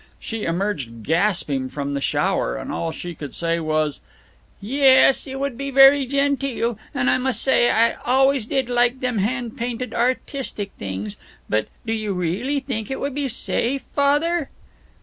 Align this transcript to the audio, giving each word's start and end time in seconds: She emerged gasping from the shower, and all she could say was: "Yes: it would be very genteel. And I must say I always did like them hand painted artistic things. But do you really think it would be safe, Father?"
She 0.19 0.45
emerged 0.45 1.03
gasping 1.03 1.69
from 1.69 1.93
the 1.93 2.01
shower, 2.01 2.57
and 2.57 2.71
all 2.71 2.91
she 2.91 3.13
could 3.13 3.35
say 3.35 3.59
was: 3.59 4.01
"Yes: 4.59 5.27
it 5.27 5.39
would 5.39 5.59
be 5.59 5.69
very 5.69 6.07
genteel. 6.07 6.79
And 6.91 7.07
I 7.07 7.19
must 7.19 7.39
say 7.39 7.69
I 7.69 7.97
always 8.03 8.47
did 8.47 8.67
like 8.67 9.01
them 9.01 9.19
hand 9.19 9.57
painted 9.57 9.93
artistic 9.93 10.71
things. 10.79 11.17
But 11.47 11.67
do 11.85 11.93
you 11.93 12.13
really 12.15 12.59
think 12.59 12.89
it 12.89 12.99
would 12.99 13.13
be 13.13 13.27
safe, 13.27 13.83
Father?" 13.93 14.49